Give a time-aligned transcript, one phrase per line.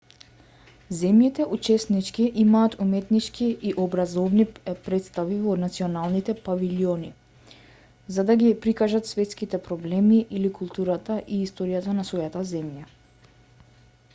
[0.99, 4.45] земјите-учеснички имаат уметнички и образовни
[4.87, 7.11] претстави во националните павилјони
[8.17, 12.91] за да ги прикажат светските проблеми или културата и историјата на својата земја